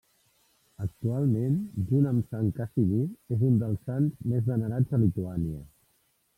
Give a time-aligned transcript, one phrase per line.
[0.85, 1.59] Actualment,
[1.91, 3.03] junt amb Sant Casimir
[3.37, 5.65] és un dels Sants més venerats a Lituània.